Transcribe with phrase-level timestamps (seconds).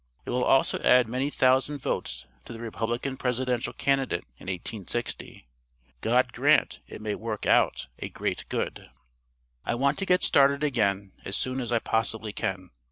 [0.25, 5.47] It will also add many thousand votes to the republican presidential candidate in 1860.
[6.01, 8.89] God grant it may work out a great good!"
[9.63, 12.71] "I Want to get started again as soon as I possibly can.